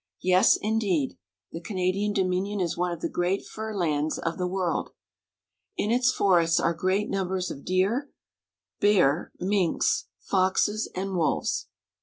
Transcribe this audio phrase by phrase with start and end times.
[0.23, 1.19] Yes, indeed!
[1.51, 4.93] The Canadian Dominion is one of the great fur lands of the world.
[5.77, 8.09] In its forests are great num bers of deer,
[8.79, 11.67] bears, minks, foxes, and wolves.